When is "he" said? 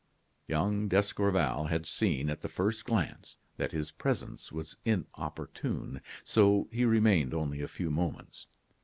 6.71-6.85